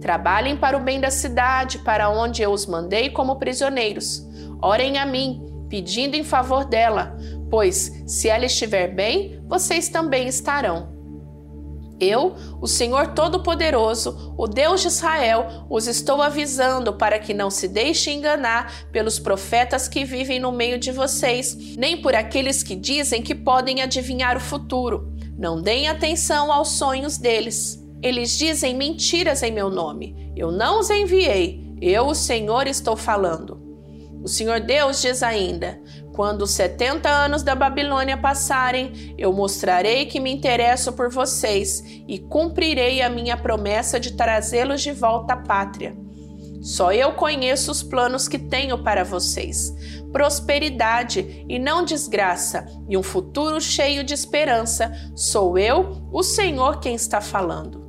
Trabalhem 0.00 0.56
para 0.56 0.76
o 0.76 0.80
bem 0.80 1.00
da 1.00 1.10
cidade, 1.10 1.78
para 1.78 2.08
onde 2.08 2.40
eu 2.40 2.52
os 2.52 2.66
mandei 2.66 3.10
como 3.10 3.34
prisioneiros. 3.34 4.23
Orem 4.60 4.98
a 4.98 5.06
mim, 5.06 5.44
pedindo 5.68 6.16
em 6.16 6.24
favor 6.24 6.64
dela, 6.64 7.16
pois 7.50 8.04
se 8.06 8.28
ela 8.28 8.46
estiver 8.46 8.88
bem, 8.88 9.42
vocês 9.46 9.88
também 9.88 10.28
estarão. 10.28 10.94
Eu, 12.00 12.34
o 12.60 12.66
Senhor 12.66 13.14
Todo-Poderoso, 13.14 14.34
o 14.36 14.46
Deus 14.46 14.80
de 14.80 14.88
Israel, 14.88 15.66
os 15.70 15.86
estou 15.86 16.20
avisando 16.20 16.92
para 16.94 17.18
que 17.18 17.32
não 17.32 17.50
se 17.50 17.68
deixe 17.68 18.10
enganar 18.10 18.88
pelos 18.90 19.18
profetas 19.18 19.88
que 19.88 20.04
vivem 20.04 20.40
no 20.40 20.50
meio 20.50 20.78
de 20.78 20.90
vocês, 20.90 21.76
nem 21.76 22.00
por 22.00 22.14
aqueles 22.14 22.62
que 22.62 22.74
dizem 22.74 23.22
que 23.22 23.34
podem 23.34 23.80
adivinhar 23.80 24.36
o 24.36 24.40
futuro. 24.40 25.12
Não 25.38 25.60
deem 25.62 25.88
atenção 25.88 26.52
aos 26.52 26.70
sonhos 26.70 27.16
deles. 27.16 27.82
Eles 28.02 28.36
dizem 28.36 28.74
mentiras 28.74 29.42
em 29.42 29.52
meu 29.52 29.70
nome. 29.70 30.32
Eu 30.36 30.50
não 30.50 30.80
os 30.80 30.90
enviei. 30.90 31.64
Eu, 31.80 32.06
o 32.06 32.14
Senhor, 32.14 32.66
estou 32.66 32.96
falando. 32.96 33.63
O 34.24 34.28
Senhor 34.28 34.58
Deus 34.58 35.02
diz 35.02 35.22
ainda: 35.22 35.78
quando 36.14 36.42
os 36.42 36.52
70 36.52 37.10
anos 37.10 37.42
da 37.42 37.54
Babilônia 37.54 38.16
passarem, 38.16 39.14
eu 39.18 39.30
mostrarei 39.34 40.06
que 40.06 40.18
me 40.18 40.32
interesso 40.32 40.94
por 40.94 41.10
vocês 41.10 41.84
e 42.08 42.18
cumprirei 42.18 43.02
a 43.02 43.10
minha 43.10 43.36
promessa 43.36 44.00
de 44.00 44.12
trazê-los 44.12 44.80
de 44.80 44.92
volta 44.92 45.34
à 45.34 45.36
pátria. 45.36 45.94
Só 46.62 46.90
eu 46.90 47.12
conheço 47.12 47.70
os 47.70 47.82
planos 47.82 48.26
que 48.26 48.38
tenho 48.38 48.82
para 48.82 49.04
vocês: 49.04 49.70
prosperidade 50.10 51.44
e 51.46 51.58
não 51.58 51.84
desgraça, 51.84 52.64
e 52.88 52.96
um 52.96 53.02
futuro 53.02 53.60
cheio 53.60 54.02
de 54.02 54.14
esperança. 54.14 54.90
Sou 55.14 55.58
eu, 55.58 56.08
o 56.10 56.22
Senhor, 56.22 56.80
quem 56.80 56.94
está 56.94 57.20
falando. 57.20 57.84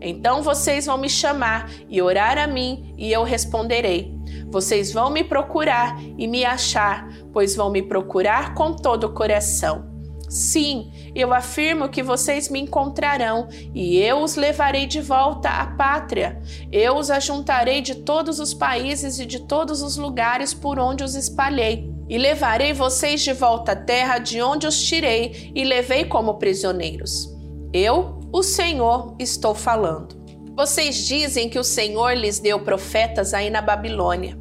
Então 0.00 0.40
vocês 0.40 0.86
vão 0.86 0.98
me 0.98 1.08
chamar 1.08 1.68
e 1.88 2.00
orar 2.00 2.38
a 2.38 2.46
mim, 2.46 2.94
e 2.96 3.10
eu 3.10 3.24
responderei. 3.24 4.13
Vocês 4.50 4.92
vão 4.92 5.10
me 5.10 5.24
procurar 5.24 5.98
e 6.18 6.26
me 6.26 6.44
achar, 6.44 7.08
pois 7.32 7.56
vão 7.56 7.70
me 7.70 7.82
procurar 7.82 8.54
com 8.54 8.72
todo 8.72 9.04
o 9.04 9.12
coração. 9.12 9.94
Sim, 10.28 10.90
eu 11.14 11.32
afirmo 11.32 11.88
que 11.88 12.02
vocês 12.02 12.48
me 12.48 12.60
encontrarão 12.60 13.46
e 13.72 13.98
eu 13.98 14.18
os 14.18 14.34
levarei 14.36 14.86
de 14.86 15.00
volta 15.00 15.48
à 15.48 15.66
pátria. 15.66 16.42
Eu 16.72 16.96
os 16.96 17.10
ajuntarei 17.10 17.80
de 17.80 17.96
todos 17.96 18.40
os 18.40 18.52
países 18.52 19.20
e 19.20 19.26
de 19.26 19.40
todos 19.40 19.82
os 19.82 19.96
lugares 19.96 20.52
por 20.52 20.78
onde 20.78 21.04
os 21.04 21.14
espalhei. 21.14 21.88
E 22.08 22.18
levarei 22.18 22.72
vocês 22.72 23.22
de 23.22 23.32
volta 23.32 23.72
à 23.72 23.76
terra 23.76 24.18
de 24.18 24.42
onde 24.42 24.66
os 24.66 24.82
tirei 24.82 25.52
e 25.54 25.62
levei 25.64 26.04
como 26.04 26.34
prisioneiros. 26.34 27.32
Eu, 27.72 28.20
o 28.32 28.42
Senhor, 28.42 29.14
estou 29.18 29.54
falando. 29.54 30.23
Vocês 30.56 30.96
dizem 30.96 31.48
que 31.48 31.58
o 31.58 31.64
Senhor 31.64 32.16
lhes 32.16 32.38
deu 32.38 32.60
profetas 32.60 33.34
aí 33.34 33.50
na 33.50 33.60
Babilônia. 33.60 34.38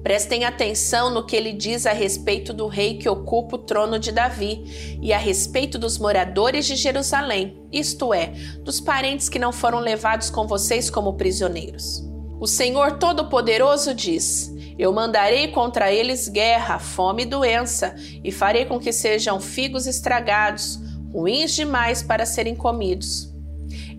Prestem 0.00 0.44
atenção 0.44 1.10
no 1.10 1.26
que 1.26 1.34
ele 1.34 1.52
diz 1.52 1.86
a 1.86 1.92
respeito 1.92 2.52
do 2.52 2.68
rei 2.68 2.98
que 2.98 3.08
ocupa 3.08 3.56
o 3.56 3.58
trono 3.58 3.98
de 3.98 4.12
Davi 4.12 4.98
e 5.02 5.12
a 5.12 5.18
respeito 5.18 5.76
dos 5.76 5.98
moradores 5.98 6.66
de 6.66 6.76
Jerusalém, 6.76 7.60
isto 7.72 8.14
é, 8.14 8.28
dos 8.62 8.80
parentes 8.80 9.28
que 9.28 9.40
não 9.40 9.52
foram 9.52 9.80
levados 9.80 10.30
com 10.30 10.46
vocês 10.46 10.88
como 10.88 11.16
prisioneiros. 11.16 12.08
O 12.40 12.46
Senhor 12.46 12.98
Todo-Poderoso 12.98 13.92
diz: 13.92 14.54
Eu 14.78 14.92
mandarei 14.92 15.48
contra 15.48 15.92
eles 15.92 16.28
guerra, 16.28 16.78
fome 16.78 17.24
e 17.24 17.26
doença, 17.26 17.94
e 18.22 18.30
farei 18.30 18.66
com 18.66 18.78
que 18.78 18.92
sejam 18.92 19.40
figos 19.40 19.88
estragados, 19.88 20.78
ruins 21.12 21.54
demais 21.54 22.04
para 22.04 22.24
serem 22.24 22.54
comidos. 22.54 23.29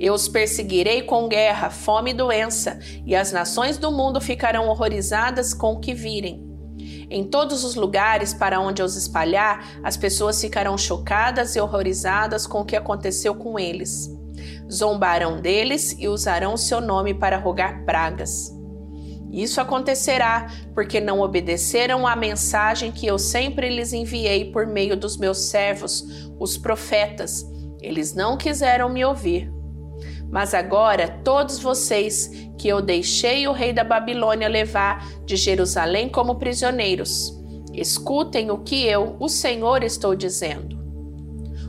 Eu 0.03 0.15
os 0.15 0.27
perseguirei 0.27 1.03
com 1.03 1.27
guerra, 1.27 1.70
fome 1.70 2.10
e 2.10 2.13
doença, 2.15 2.79
e 3.05 3.15
as 3.15 3.31
nações 3.31 3.77
do 3.77 3.91
mundo 3.91 4.20
ficarão 4.20 4.67
horrorizadas 4.67 5.53
com 5.53 5.74
o 5.74 5.79
que 5.79 5.93
virem. 5.93 6.43
Em 7.08 7.24
todos 7.24 7.63
os 7.63 7.75
lugares 7.75 8.34
para 8.34 8.60
onde 8.60 8.81
eu 8.81 8.86
os 8.88 8.96
espalhar, 8.96 9.79
as 9.84 9.96
pessoas 9.96 10.41
ficarão 10.41 10.75
chocadas 10.75 11.55
e 11.55 11.62
horrorizadas 11.62 12.48
com 12.48 12.62
o 12.62 12.65
que 12.65 12.75
aconteceu 12.75 13.36
com 13.36 13.60
eles. 13.60 14.10
Zombarão 14.72 15.39
deles 15.39 15.96
e 16.00 16.08
usarão 16.08 16.55
o 16.55 16.58
seu 16.58 16.81
nome 16.81 17.13
para 17.13 17.38
rogar 17.38 17.86
pragas. 17.86 18.51
Isso 19.31 19.62
acontecerá 19.62 20.48
porque 20.74 21.00
não 21.00 21.20
obedeceram 21.20 22.08
à 22.08 22.15
mensagem 22.15 22.91
que 22.91 23.05
eu 23.05 23.20
sempre 23.20 23.70
lhes 23.70 23.93
enviei 23.93 24.51
por 24.51 24.65
meio 24.65 24.98
dos 24.98 25.15
meus 25.15 25.43
servos, 25.43 26.03
os 26.39 26.58
profetas. 26.58 27.46
Eles 27.79 28.15
não 28.15 28.36
quiseram 28.36 28.89
me 28.89 29.05
ouvir. 29.05 29.61
Mas 30.32 30.54
agora, 30.54 31.20
todos 31.24 31.60
vocês 31.60 32.50
que 32.58 32.68
eu 32.68 32.82
deixei 32.82 33.48
o 33.48 33.52
rei 33.52 33.74
da 33.74 33.84
Babilônia 33.84 34.48
levar 34.48 35.06
de 35.26 35.36
Jerusalém 35.36 36.08
como 36.08 36.36
prisioneiros, 36.36 37.38
escutem 37.74 38.50
o 38.50 38.60
que 38.60 38.86
eu, 38.86 39.18
o 39.20 39.28
Senhor, 39.28 39.84
estou 39.84 40.16
dizendo. 40.16 40.80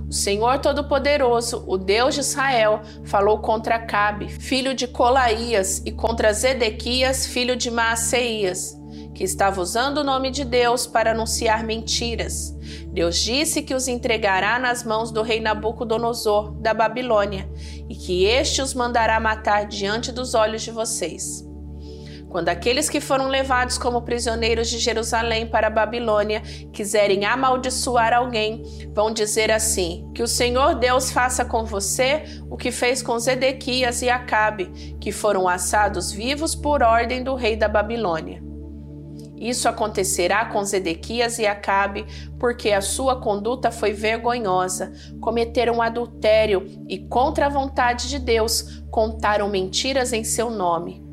O 0.09 0.12
Senhor 0.12 0.59
Todo-Poderoso, 0.59 1.64
o 1.66 1.76
Deus 1.76 2.14
de 2.14 2.21
Israel, 2.21 2.83
falou 3.04 3.38
contra 3.38 3.78
Cabe, 3.78 4.28
filho 4.28 4.75
de 4.75 4.87
Colaías, 4.87 5.83
e 5.85 5.90
contra 5.90 6.33
Zedequias, 6.33 7.26
filho 7.26 7.57
de 7.57 7.71
Maaseias 7.71 8.81
que 9.14 9.25
estava 9.25 9.61
usando 9.61 9.99
o 9.99 10.04
nome 10.04 10.31
de 10.31 10.45
Deus 10.45 10.87
para 10.87 11.12
anunciar 11.12 11.64
mentiras. 11.64 12.57
Deus 12.88 13.19
disse 13.19 13.62
que 13.62 13.75
os 13.75 13.88
entregará 13.88 14.59
nas 14.59 14.85
mãos 14.85 15.11
do 15.11 15.23
rei 15.23 15.40
Nabucodonosor 15.40 16.52
da 16.61 16.73
Babilônia 16.73 17.49
e 17.88 17.95
que 17.95 18.25
este 18.25 18.62
os 18.62 18.75
mandará 18.75 19.19
matar 19.21 19.66
diante 19.66 20.12
dos 20.12 20.35
olhos 20.35 20.62
de 20.62 20.71
vocês. 20.71 21.47
Quando 22.33 22.49
aqueles 22.49 22.88
que 22.88 22.99
foram 22.99 23.28
levados 23.28 23.76
como 23.76 24.00
prisioneiros 24.00 24.71
de 24.71 24.78
Jerusalém 24.78 25.47
para 25.47 25.66
a 25.66 25.71
Babilônia 25.71 26.40
quiserem 26.73 27.26
amaldiçoar 27.26 28.14
alguém, 28.14 28.62
vão 28.95 29.12
dizer 29.12 29.50
assim: 29.50 30.11
Que 30.14 30.23
o 30.23 30.26
Senhor 30.26 30.76
Deus 30.76 31.11
faça 31.11 31.45
com 31.45 31.62
você 31.66 32.25
o 32.50 32.57
que 32.57 32.73
fez 32.73 33.02
com 33.02 33.19
Zedequias 33.19 34.00
e 34.00 34.09
Acabe, 34.09 34.97
que 34.99 35.12
foram 35.12 35.47
assados 35.47 36.11
vivos 36.11 36.54
por 36.54 36.83
ordem 36.83 37.23
do 37.23 37.35
rei 37.35 37.54
da 37.54 37.69
Babilônia. 37.69 38.51
Isso 39.42 39.68
acontecerá 39.68 40.44
com 40.44 40.64
Zedequias 40.64 41.40
e 41.40 41.46
Acabe, 41.46 42.06
porque 42.38 42.70
a 42.70 42.80
sua 42.80 43.20
conduta 43.20 43.72
foi 43.72 43.92
vergonhosa. 43.92 44.92
Cometeram 45.20 45.82
adultério 45.82 46.64
e, 46.88 46.96
contra 46.96 47.46
a 47.46 47.49
vontade 47.49 48.08
de 48.08 48.20
Deus, 48.20 48.84
contaram 48.88 49.49
mentiras 49.49 50.12
em 50.12 50.22
seu 50.22 50.49
nome. 50.49 51.04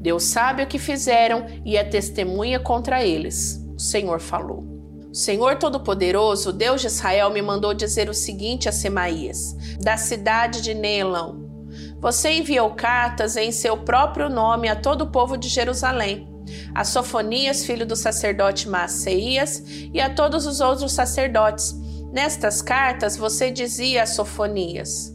Deus 0.00 0.22
sabe 0.22 0.62
o 0.62 0.66
que 0.66 0.78
fizeram 0.78 1.44
e 1.62 1.76
é 1.76 1.84
testemunha 1.84 2.58
contra 2.58 3.04
eles. 3.04 3.62
O 3.76 3.78
Senhor 3.78 4.18
falou. 4.18 4.64
O 5.10 5.14
Senhor 5.14 5.56
Todo-Poderoso, 5.56 6.54
Deus 6.54 6.80
de 6.80 6.86
Israel, 6.86 7.30
me 7.30 7.42
mandou 7.42 7.74
dizer 7.74 8.08
o 8.08 8.14
seguinte 8.14 8.66
a 8.66 8.72
Semaías, 8.72 9.54
da 9.78 9.98
cidade 9.98 10.62
de 10.62 10.72
Neelão: 10.72 11.66
Você 12.00 12.30
enviou 12.30 12.70
cartas 12.70 13.36
em 13.36 13.52
seu 13.52 13.76
próprio 13.76 14.30
nome 14.30 14.70
a 14.70 14.76
todo 14.76 15.02
o 15.02 15.10
povo 15.10 15.36
de 15.36 15.50
Jerusalém 15.50 16.37
a 16.74 16.84
Sofonias, 16.84 17.64
filho 17.64 17.86
do 17.86 17.96
sacerdote 17.96 18.68
Maaseias, 18.68 19.62
e 19.92 20.00
a 20.00 20.10
todos 20.10 20.46
os 20.46 20.60
outros 20.60 20.92
sacerdotes. 20.92 21.74
Nestas 22.12 22.62
cartas 22.62 23.16
você 23.16 23.50
dizia 23.50 24.02
a 24.02 24.06
Sofonias: 24.06 25.14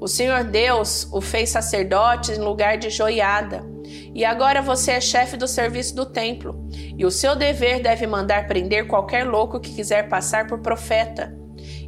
O 0.00 0.08
Senhor 0.08 0.44
Deus 0.44 1.08
o 1.12 1.20
fez 1.20 1.50
sacerdote 1.50 2.32
em 2.32 2.38
lugar 2.38 2.78
de 2.78 2.90
joiada. 2.90 3.70
E 4.14 4.24
agora 4.24 4.60
você 4.60 4.92
é 4.92 5.00
chefe 5.00 5.36
do 5.36 5.48
serviço 5.48 5.94
do 5.94 6.06
templo, 6.06 6.68
e 6.96 7.04
o 7.04 7.10
seu 7.10 7.34
dever 7.34 7.82
deve 7.82 8.06
mandar 8.06 8.46
prender 8.46 8.86
qualquer 8.86 9.26
louco 9.26 9.60
que 9.60 9.74
quiser 9.74 10.08
passar 10.08 10.46
por 10.46 10.60
profeta, 10.60 11.34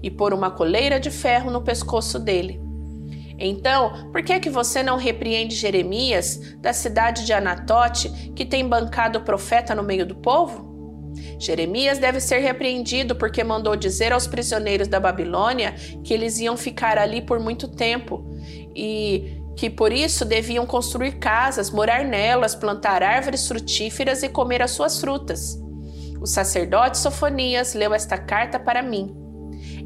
e 0.02 0.10
pôr 0.10 0.32
uma 0.32 0.50
coleira 0.50 0.98
de 0.98 1.10
ferro 1.10 1.50
no 1.50 1.62
pescoço 1.62 2.18
dele. 2.18 2.63
Então, 3.38 4.10
por 4.12 4.22
que 4.22 4.38
que 4.38 4.50
você 4.50 4.82
não 4.82 4.96
repreende 4.96 5.56
Jeremias, 5.56 6.56
da 6.58 6.72
cidade 6.72 7.26
de 7.26 7.32
Anatote, 7.32 8.08
que 8.34 8.44
tem 8.44 8.66
bancado 8.68 9.18
o 9.18 9.22
profeta 9.22 9.74
no 9.74 9.82
meio 9.82 10.06
do 10.06 10.14
povo? 10.14 10.72
Jeremias 11.38 11.98
deve 11.98 12.20
ser 12.20 12.38
repreendido 12.38 13.14
porque 13.14 13.42
mandou 13.44 13.76
dizer 13.76 14.12
aos 14.12 14.26
prisioneiros 14.26 14.88
da 14.88 15.00
Babilônia 15.00 15.74
que 16.02 16.12
eles 16.12 16.38
iam 16.38 16.56
ficar 16.56 16.98
ali 16.98 17.22
por 17.22 17.38
muito 17.40 17.68
tempo 17.68 18.24
e 18.74 19.40
que 19.56 19.70
por 19.70 19.92
isso 19.92 20.24
deviam 20.24 20.66
construir 20.66 21.12
casas, 21.18 21.70
morar 21.70 22.04
nelas, 22.04 22.54
plantar 22.54 23.02
árvores 23.02 23.46
frutíferas 23.46 24.22
e 24.22 24.28
comer 24.28 24.62
as 24.62 24.72
suas 24.72 25.00
frutas. 25.00 25.60
O 26.20 26.26
sacerdote 26.26 26.98
Sofonias 26.98 27.74
leu 27.74 27.94
esta 27.94 28.18
carta 28.18 28.58
para 28.58 28.82
mim. 28.82 29.23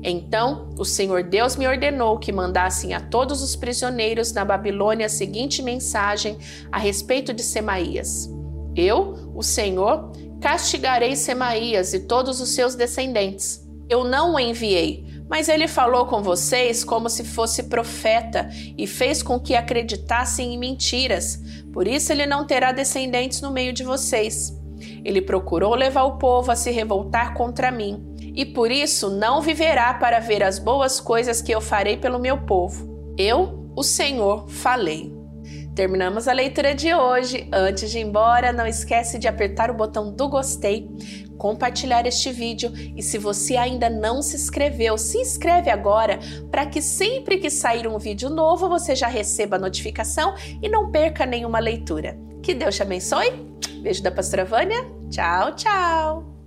Então 0.03 0.71
o 0.79 0.85
Senhor 0.85 1.23
Deus 1.25 1.57
me 1.57 1.67
ordenou 1.67 2.19
que 2.19 2.33
mandassem 2.33 2.95
a 2.95 3.01
todos 3.01 3.43
os 3.43 3.57
prisioneiros 3.57 4.33
na 4.33 4.45
Babilônia 4.45 5.07
a 5.07 5.11
seguinte 5.11 5.63
mensagem 5.63 6.39
a 6.71 6.79
respeito 6.79 7.33
de 7.33 7.43
Semaías: 7.43 8.31
Eu, 8.77 9.33
o 9.35 9.43
Senhor, 9.43 10.13
castigarei 10.41 11.17
Semaías 11.17 11.95
e 11.95 12.01
todos 12.01 12.41
os 12.41 12.51
seus 12.51 12.75
descendentes. 12.75 13.67
Eu 13.89 14.05
não 14.05 14.35
o 14.35 14.41
enviei, 14.41 15.05
mas 15.29 15.49
ele 15.49 15.67
falou 15.67 16.07
com 16.07 16.23
vocês 16.23 16.85
como 16.85 17.09
se 17.09 17.25
fosse 17.25 17.65
profeta 17.65 18.49
e 18.77 18.87
fez 18.87 19.23
com 19.23 19.41
que 19.41 19.55
acreditassem 19.55 20.55
em 20.55 20.59
mentiras. 20.59 21.43
Por 21.73 21.89
isso 21.89 22.13
ele 22.13 22.27
não 22.27 22.47
terá 22.47 22.71
descendentes 22.71 23.41
no 23.41 23.51
meio 23.51 23.73
de 23.73 23.83
vocês. 23.83 24.57
Ele 25.05 25.21
procurou 25.21 25.75
levar 25.75 26.05
o 26.05 26.19
povo 26.19 26.53
a 26.53 26.57
se 26.57 26.71
revoltar 26.71 27.35
contra 27.35 27.71
mim 27.71 28.18
e 28.39 28.47
por 28.47 28.71
isso 28.71 29.11
não 29.11 29.43
viverá 29.43 29.93
para 29.93 30.21
ver 30.21 30.45
as 30.45 30.61
boas 30.61 31.01
coisas 31.01 31.43
que 31.43 31.51
eu 31.51 31.61
farei 31.61 31.97
pelo 31.97 32.21
meu 32.21 32.39
povo. 32.39 33.13
Eu, 33.19 33.69
o 33.75 33.83
Senhor, 33.83 34.49
falei. 34.49 35.13
Terminamos 35.75 36.29
a 36.29 36.33
leitura 36.33 36.73
de 36.73 36.95
hoje. 36.95 37.49
Antes 37.53 37.91
de 37.91 37.99
ir 37.99 38.03
embora, 38.03 38.53
não 38.53 38.65
esquece 38.65 39.19
de 39.19 39.27
apertar 39.27 39.73
o 39.73 39.75
botão 39.75 40.13
do 40.15 40.29
gostei, 40.29 40.89
compartilhar 41.37 42.07
este 42.07 42.31
vídeo 42.31 42.73
e 42.97 43.03
se 43.03 43.19
você 43.19 43.57
ainda 43.57 43.91
não 43.91 44.23
se 44.23 44.37
inscreveu, 44.37 44.97
se 44.97 45.19
inscreve 45.19 45.69
agora 45.69 46.21
para 46.49 46.65
que 46.65 46.81
sempre 46.81 47.39
que 47.39 47.51
sair 47.51 47.89
um 47.89 47.99
vídeo 47.99 48.31
novo 48.31 48.69
você 48.69 48.95
já 48.95 49.09
receba 49.09 49.57
a 49.57 49.61
notificação 49.61 50.37
e 50.63 50.69
não 50.69 50.93
perca 50.93 51.27
nenhuma 51.27 51.59
leitura. 51.59 52.17
Que 52.41 52.55
Deus 52.55 52.77
te 52.77 52.83
abençoe. 52.83 53.33
Beijo 53.83 54.01
da 54.01 54.13
Pastora 54.13 54.45
Vânia. 54.45 54.87
Tchau, 55.11 55.57
tchau. 55.57 56.38